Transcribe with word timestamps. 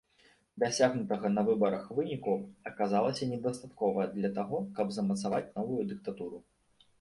Дасягнутага 0.61 1.29
на 1.33 1.41
выбарах 1.49 1.83
выніку 1.97 2.33
аказалася 2.71 3.29
недастаткова 3.35 4.07
для 4.15 4.33
таго, 4.39 4.63
каб 4.81 4.87
замацаваць 4.97 5.45
новую 5.59 5.79
дыктатуру. 5.93 6.37